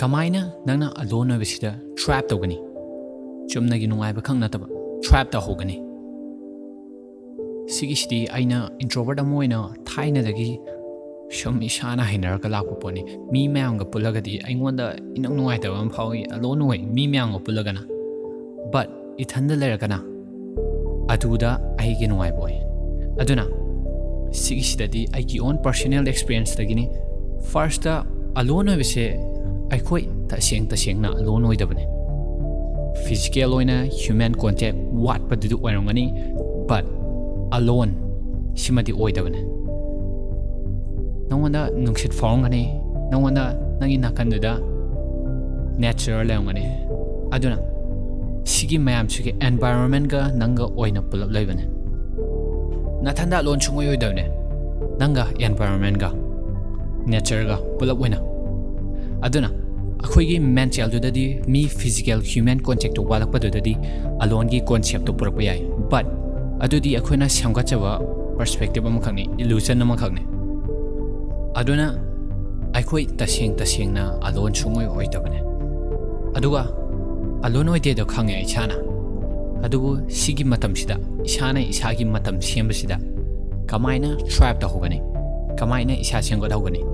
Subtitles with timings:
[0.00, 2.56] ꯀꯃꯥꯏꯅ ꯅꯪꯅ ꯑꯂꯣꯟ ꯑꯣꯏꯕꯁꯤꯗ ꯇ꯭ꯔꯥꯞ ꯇꯧꯒꯅꯤ
[3.52, 4.66] ꯆꯨꯝꯅꯒꯤ ꯅꯨꯡꯉꯥꯏꯕ ꯈꯪ ꯅꯠꯇꯕ
[5.04, 5.76] ꯇ꯭ꯔꯥꯞ ꯇꯧꯍꯧꯒꯅꯤ
[7.76, 9.58] ꯁꯤꯒꯤꯁꯤꯗꯤ ꯑꯩꯅ ꯏꯟꯇ꯭ꯔꯣꯕꯔꯠ ꯑꯃ ꯑꯣꯏꯅ
[9.90, 10.48] ꯊꯥꯏꯅꯗꯒꯤ
[11.38, 13.02] ꯁꯨꯝ ꯏꯁꯥꯅ ꯍꯩꯅꯔꯒ ꯂꯥꯛꯄ ꯄꯣꯠꯅꯤ
[13.34, 14.86] ꯃꯤ ꯃꯌꯥꯝꯒ ꯄꯨꯜꯂꯒꯗꯤ ꯑꯩꯉꯣꯟꯗ
[15.20, 17.80] ꯏꯅꯧ ꯅꯨꯡꯉꯥꯏꯇꯕ ꯑꯃ ꯐꯥꯎꯏ ꯑꯂꯣꯟ ꯑꯣꯏ ꯃꯤ ꯃꯌꯥꯝꯒ ꯄꯨꯜꯂꯒꯅ
[18.74, 18.90] ꯕꯠ
[19.24, 19.98] ꯏꯊꯟꯗ ꯂꯩꯔꯒꯅ
[21.14, 21.50] ꯑꯗꯨꯗ
[21.80, 22.56] ꯑꯩꯒꯤ ꯅꯨꯡꯉꯥꯏꯕ ꯑꯣꯏ
[23.24, 23.46] ꯑꯗꯨꯅ
[24.44, 26.84] ꯁꯤꯒꯤꯁꯤꯗꯗꯤ ꯑꯩꯒꯤ ꯑꯣꯟ ꯄꯔꯁꯣꯅꯦꯜ ꯑꯦꯛꯁꯄꯤꯔꯤꯌꯦꯟꯁꯇꯒꯤꯅꯤ
[27.54, 27.94] ꯐꯥꯔꯁꯇ
[28.42, 29.02] ꯑꯂꯣꯟ ꯑꯣꯏꯕꯁꯦ
[29.74, 31.84] ꯑꯩꯈꯣꯏ ꯇꯁꯦꯡ ꯇꯁꯦꯡꯅ ꯂꯣꯟ ꯑꯣꯏꯗꯕꯅꯤ
[33.04, 34.74] ꯐꯤꯖꯤꯀꯦꯜ ꯑꯣꯏꯅ ꯍ꯭ꯌꯨꯃꯦꯟ ꯀꯣꯟꯇꯦꯛ
[35.06, 36.04] ꯋꯥꯠꯄꯗꯨꯗꯤ ꯑꯣꯏꯔꯝꯒꯅꯤ
[36.68, 36.84] ꯕꯠ
[37.56, 37.90] ꯑꯂꯣꯟ
[38.62, 39.40] ꯁꯤꯃꯗꯤ ꯑꯣꯏꯗꯕꯅꯤ
[41.30, 42.62] ꯅꯪꯉꯣꯟꯗ ꯅꯨꯡꯁꯤꯠ ꯐꯥꯎꯔꯝꯒꯅꯤ
[43.10, 43.44] ꯅꯪꯉꯣꯟꯗ
[43.80, 44.52] ꯅꯪꯒꯤ ꯅꯥꯀꯟꯗꯨꯗ
[45.82, 46.64] ꯅꯦꯆꯔꯦꯜ ꯂꯩꯔꯝꯒꯅꯤ
[47.34, 47.58] ꯑꯗꯨꯅ
[48.52, 51.64] ꯁꯤꯒꯤ ꯃꯌꯥꯝꯁꯤꯒꯤ ꯑꯦꯟꯚꯥꯏꯔꯣꯟꯃꯦꯟꯒ ꯅꯪꯒ ꯑꯣꯏꯅ ꯄꯨꯜꯂꯞ ꯂꯩꯕꯅꯦ
[53.04, 54.24] ꯅꯊꯟꯗ ꯂꯣꯟ ꯁꯨꯡꯑꯣꯏ ꯑꯣꯏꯗꯕꯅꯦ
[55.00, 56.08] ꯅꯪꯒ ꯑꯦꯟꯚꯥꯏꯔꯣꯟꯃꯦꯟꯒ
[57.12, 58.18] ꯅꯦꯆꯔꯒ ꯄꯨꯜꯂꯞ ꯑꯣꯏꯅ
[59.26, 59.48] ꯑꯗꯨꯅ
[60.04, 63.76] ꯑꯩꯈꯣꯏꯒꯤ ꯃꯦꯟꯇꯦꯜꯗꯨꯗꯗꯤ ꯃꯤ ꯐꯤꯖꯤꯀꯦꯜ ꯍ꯭ꯌꯨꯃꯦꯟ ꯀꯣꯟꯇꯦꯛꯇꯨ ꯋꯥꯠꯂꯛꯄꯗꯨꯗꯗꯤ
[64.20, 66.06] ꯑꯂꯣꯟꯒꯤ ꯀꯣꯟꯁꯦꯞꯇꯨ ꯄꯨꯔꯛꯄ ꯌꯥꯏ ꯕꯠ
[66.60, 67.92] ꯑꯗꯨꯗꯤ ꯑꯩꯈꯣꯏꯅ ꯁꯦꯝꯒꯠꯆꯕ
[68.36, 70.22] ꯄꯔꯁꯄꯦꯛꯇꯤꯚ ꯑꯃꯈꯛꯅꯤ ꯏꯂꯨꯖꯟ ꯑꯃꯈꯛꯅꯤ
[71.60, 71.86] ꯑꯗꯨꯅ
[72.78, 75.40] ꯑꯩꯈꯣই ꯇꯁꯦꯡ ꯇꯁꯦꯡꯅ ꯑꯂꯣꯟ ꯁꯨꯡꯑꯣꯏ ꯑꯣꯏꯗꯕꯅꯦ
[76.36, 76.62] ꯑꯗꯨꯒ
[77.46, 78.76] ꯑꯂꯣꯟ ꯑꯣꯏꯗꯦꯗꯣ ꯈꯪꯉꯦ ꯏꯁꯥꯅ
[79.66, 80.96] ꯑꯗꯨꯕꯨ ꯁꯤꯒꯤ ꯃꯇꯝꯁꯤꯗ
[81.28, 82.98] ꯏꯁꯥꯅ ꯏꯁꯥꯒꯤ ꯃꯇꯝ ꯁꯦꯝꯕꯁꯤꯗ
[83.70, 85.00] ꯀꯃꯥꯏꯅ ꯇ꯭ꯔꯥꯏꯞ ꯇꯧꯍꯧꯒꯅꯤ
[85.60, 86.84] ꯀꯃꯥꯏꯅ ꯏꯁꯥ ꯁꯦꯝꯒꯠꯍꯧꯒꯅꯤ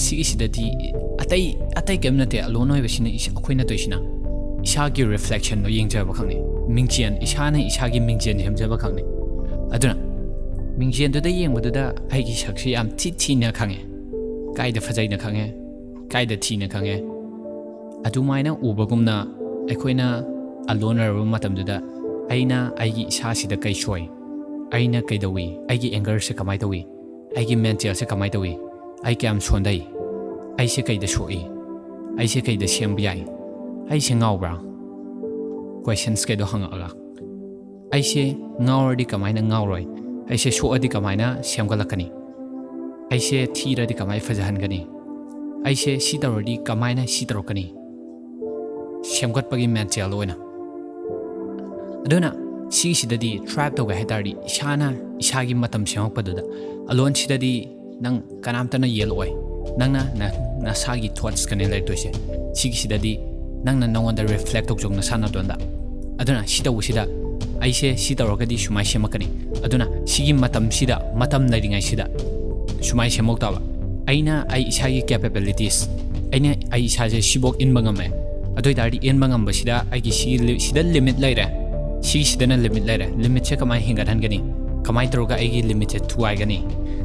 [0.00, 0.72] ꯁꯤꯒꯤꯁꯤꯗꯗꯤ
[1.20, 3.98] ꯑꯇꯩ ꯑꯇꯩ ꯀꯩꯝ ꯅꯠꯇꯦ ꯂꯣꯟ ꯑꯣꯏꯕꯁꯤꯅ ꯑꯩꯈꯣꯏꯅ ꯇꯧꯔꯤꯁꯤꯅ
[4.66, 6.38] ꯏꯁꯥꯒꯤ ꯔꯤꯐ꯭ꯂꯦꯛꯁꯟꯗꯣ ꯌꯦꯡꯖꯕ ꯈꯛꯅꯤ
[6.76, 9.04] ꯃꯤꯡꯆꯦꯟ ꯏꯁꯥꯅ ꯏꯁꯥꯒꯤ ꯃꯤꯡꯆꯦꯟ ꯁꯦꯝꯖꯕ ꯈꯛꯅꯤ
[9.76, 9.94] ꯑꯗꯨꯅ
[10.80, 13.80] ꯃꯤꯡꯆꯦꯟꯗꯨꯗ ꯌꯦꯡꯕꯗꯨꯗ ꯑꯩꯒꯤ ꯁꯛꯁꯤ ꯌꯥꯝ ꯊꯤ ꯊꯤꯅ ꯈꯪꯉꯦ
[14.60, 15.46] ꯀꯥꯏꯗ ꯐꯖꯩꯅ ꯈꯪꯉꯦ
[16.14, 16.96] ꯀꯥꯏꯗ ꯊꯤꯅ ꯈꯪꯉꯦ
[18.10, 19.18] ꯑꯗꯨꯃꯥꯏꯅ ꯎꯕꯒꯨꯝꯅ
[19.68, 20.08] ꯑꯩꯈꯣꯏꯅ
[20.74, 21.76] ꯑꯂꯣꯟꯅꯔꯕ ꯃꯇꯝꯗꯨꯗ
[22.32, 24.02] ꯑꯩꯅ ꯑꯩꯒꯤ ꯏꯁꯥꯁꯤꯗ ꯀꯩ ꯁꯣꯏ
[24.78, 26.80] ꯑꯩꯅ ꯀꯩꯗꯧꯏ ꯑꯩꯒꯤ ꯑꯦꯡꯒꯔꯁꯦ ꯀꯃꯥꯏꯅ ꯇꯧꯏ
[27.40, 28.54] ꯑꯩꯒꯤ ꯃꯦꯟꯇꯦꯜꯁꯦ ꯀꯃꯥꯏꯅ ꯇꯧꯏ
[29.02, 29.80] ꯑꯩ ꯀꯌꯥꯝ ꯁꯣꯟꯊꯩ
[30.60, 31.38] ꯑꯩꯁꯦ ꯀꯩꯗ ꯁꯣꯛꯏ
[32.20, 33.22] ꯑꯩꯁꯦ ꯀꯩꯗ ꯁꯦꯝꯕ ꯌꯥꯏ
[33.94, 34.50] ꯑꯩꯁꯦ ꯉꯥꯎꯕ꯭ꯔꯥ
[35.86, 36.88] ꯀꯣꯏꯁꯟꯁ ꯀꯩꯗꯣ ꯍꯪꯉꯛꯑꯒ
[37.96, 39.84] ꯑꯩꯁꯦ ꯉꯥꯎꯔꯗꯤ ꯀꯃꯥꯏꯅ ꯉꯥꯎꯔꯣꯏ
[40.28, 42.06] ꯑꯩꯁꯦ ꯁꯣꯛꯑꯗꯤ ꯀꯃꯥꯏꯅ ꯁꯦꯝꯒꯠꯂꯛꯀꯅꯤ
[43.16, 44.80] ꯑꯩꯁꯦ ꯊꯤꯔꯗꯤ ꯀꯃꯥꯏꯅ ꯐꯖꯍꯟꯒꯅꯤ
[45.64, 47.64] ꯑꯩꯁꯦ ꯁꯤ ꯇꯧꯔꯗꯤ ꯀꯃꯥꯏꯅ ꯁꯤ ꯇꯧꯔꯛꯀꯅꯤ
[49.14, 50.36] ꯁꯦꯝꯒꯠꯄꯒꯤ ꯃꯦꯟꯇꯦꯜ ꯑꯣꯏꯅ
[52.04, 52.36] ꯑꯗꯨꯅ
[52.68, 54.92] ꯁꯤꯒꯤꯁꯤꯗꯗꯤ ꯇ꯭ꯔꯥꯏꯞ ꯇꯧꯒꯦ ꯍꯥꯏ ꯇꯥꯔꯗꯤ ꯏꯁꯥꯅ
[55.24, 56.42] ꯏꯁꯥꯒꯤ ꯃꯇꯝ ꯁꯦꯝꯃꯛꯄꯗꯨꯗ
[56.92, 57.54] ꯑꯂꯣꯟꯁꯤꯗꯗꯤ
[58.00, 59.30] ꯅꯪ ꯀꯅꯥꯝꯇꯅ ꯌꯦꯜꯂꯛꯑꯣꯏ
[59.80, 60.02] ꯅꯪꯅ
[60.64, 62.08] ꯅꯁꯥꯒꯤ ꯊꯣꯠꯁꯀꯅꯦ ꯂꯩꯔꯛꯇꯣꯏꯁꯦ
[62.60, 63.12] ꯁꯤꯒꯤꯁꯤꯗꯗꯤ
[63.66, 65.54] ꯅꯪꯅ ꯅꯉꯣꯟꯗ ꯔꯤꯐ꯭ꯂꯦꯛ ꯇꯧꯖꯧ ꯅꯁꯥꯅꯗꯣꯟꯗ
[66.20, 67.04] ꯑꯗꯨꯅ ꯁꯤ ꯇꯧꯕꯁꯤꯗ
[67.64, 69.28] ꯑꯩꯁꯦ ꯁꯤ ꯇꯧꯔꯒꯗꯤ ꯁꯨꯃꯥꯏ ꯁꯦꯝꯃꯛꯀꯅꯤ
[69.66, 72.08] ꯑꯗꯨꯅ ꯁꯤꯒꯤ ꯃꯇꯝꯁꯤꯗ ꯃꯇꯝ ꯂꯩꯔꯤꯉꯩꯁꯤꯗ
[72.88, 73.60] ꯁꯨꯃꯥꯏ ꯁꯦꯝꯃꯛꯇꯕ
[74.10, 75.84] ꯑꯩꯅ ꯑꯩ ꯏꯁꯥꯒꯤ ꯀꯦꯄꯦꯕꯤꯂꯤꯇꯤꯁ
[76.32, 78.06] ꯑꯩꯅ ꯑꯩ ꯏꯁꯥꯁꯦ ꯁꯤꯐꯧ ꯏꯟꯕ ꯉꯝꯃꯦ
[78.58, 81.46] ꯑꯗꯨ ꯑꯣꯏꯇꯥꯔꯗꯤ ꯏꯟꯕ ꯉꯝꯕꯁꯤꯗ ꯑꯩꯒꯤ ꯁꯤꯒꯤ ꯁꯤꯗ ꯂꯤꯃꯤꯠ ꯂꯩꯔꯦ
[82.08, 84.40] ꯁꯤꯒꯤꯁꯤꯗꯅ ꯂꯤꯃꯤꯠ ꯂꯩꯔꯦ ꯂꯤꯃꯤꯠꯁꯦ ꯀꯃꯥꯏꯅ ꯍꯦꯟꯒꯠꯍꯟꯒꯅꯤ
[84.90, 86.56] कमाय तरह अगर लिमिटेड थुआगनी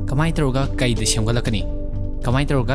[0.10, 1.62] कमाय तरह कई सेमगलकनी
[2.26, 2.74] कमाय तरह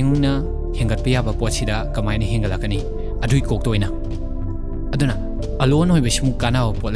[0.00, 0.32] अगुना
[0.78, 1.00] हेंगत
[1.40, 2.78] पोसीद कमायन हेंगलकनी
[3.26, 3.40] अदुई
[5.64, 6.92] अलोन होइबसिमु कानाव पोत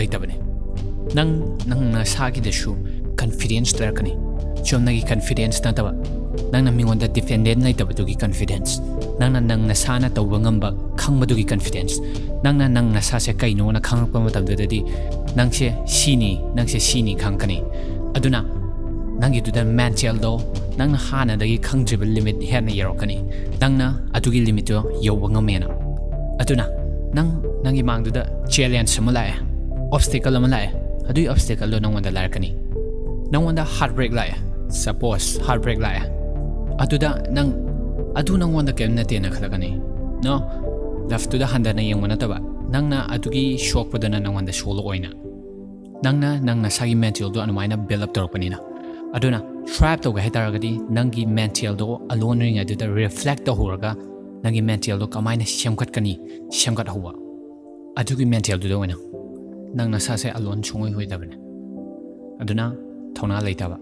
[1.21, 2.31] नंग नंग सा
[3.21, 6.14] कन्फिडेंस तरकनी की ꯀꯟꯐꯤꯗꯦꯟꯁ नाव
[6.55, 8.79] nang nang mingonda defendant na ita badugi confidence
[9.19, 11.99] nang nang nang nasana tau bangamba kang badugi confidence
[12.47, 14.87] nang nang nang nasase kai no na kang pa mata dada di
[15.35, 17.59] nang se sini nang se sini kang kani
[18.15, 18.47] aduna
[19.19, 20.39] nang itu dan mental do
[20.79, 23.19] nang na hana dagi kang dribble limit her na yero kani
[23.59, 25.67] nang na adugi limit yo yo bangamena
[26.39, 26.71] aduna
[27.11, 29.35] nang nang imang duda challenge samulae
[29.91, 30.71] obstacle samulae
[31.11, 32.55] adui obstacle do nang wanda lar kani
[33.35, 34.31] nang wanda heartbreak lae
[34.71, 36.07] suppose heartbreak ya.
[36.79, 37.55] aduda nang
[38.19, 39.71] adu nang wanda kem na te na khala kani
[40.25, 40.35] no
[41.11, 42.39] daftu da handa na yang wanda taba
[42.73, 45.11] nang na adu gi shock pada na nang wanda sholo oina
[46.03, 48.59] nang na nang na sagi mental do anu maina build up taro pani na
[49.17, 49.39] adu na
[49.71, 53.55] trap to gahe taro gadi nang gi mental do alone ring adu da reflect the
[53.55, 53.93] hur ga
[54.43, 56.13] nang gi mental do kamai na shamkat kani
[56.63, 57.15] shamkat huwa
[58.03, 58.97] adu gi mental do do oina
[59.79, 61.37] nang na sa se alone chungoi hoi taba na
[62.43, 62.67] adu na
[63.21, 63.79] thona leita ba